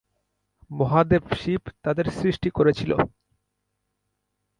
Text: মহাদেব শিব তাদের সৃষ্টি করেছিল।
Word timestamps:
মহাদেব 0.71 1.23
শিব 1.33 1.61
তাদের 1.83 2.05
সৃষ্টি 2.11 2.49
করেছিল। 2.57 2.91